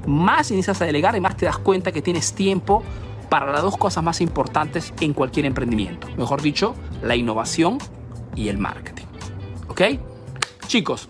Más 0.07 0.51
inicias 0.51 0.81
a 0.81 0.85
delegar 0.85 1.17
y 1.17 1.21
más 1.21 1.37
te 1.37 1.47
das 1.47 1.59
cuenta 1.59 1.91
que 1.93 2.03
tienes 2.03 2.35
tiempo 2.35 2.83
para 3.29 3.51
las 3.53 3.63
dos 3.63 3.77
cosas 3.77 4.05
más 4.05 4.21
importantes 4.21 4.93
en 5.01 5.13
cualquier 5.13 5.47
emprendimiento. 5.47 6.09
Mejor 6.17 6.43
dicho, 6.43 6.75
la 7.03 7.17
innovación 7.17 7.79
y 8.35 8.49
el 8.49 8.59
marketing. 8.59 9.05
¿Ok? 9.69 9.83
Chicos, 10.67 11.09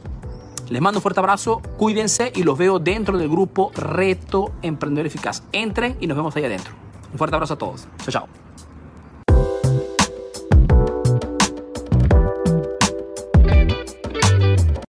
Les 0.70 0.80
mando 0.80 0.98
un 0.98 1.02
fuerte 1.02 1.20
abrazo, 1.20 1.60
cuídense 1.76 2.32
y 2.34 2.42
los 2.42 2.56
veo 2.56 2.78
dentro 2.78 3.18
del 3.18 3.28
grupo 3.28 3.70
Reto 3.74 4.52
Emprendedor 4.62 5.06
Eficaz. 5.06 5.42
Entren 5.52 5.96
y 6.00 6.06
nos 6.06 6.16
vemos 6.16 6.34
ahí 6.36 6.44
adentro. 6.44 6.72
Un 7.12 7.18
fuerte 7.18 7.36
abrazo 7.36 7.54
a 7.54 7.58
todos. 7.58 7.86
Chao, 7.98 8.10
chao. 8.10 8.43